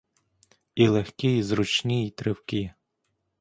І 0.75 0.87
легкі, 0.87 1.27
й 1.37 1.43
зручні, 1.43 2.07
й 2.07 2.11
тривкі. 2.11 2.71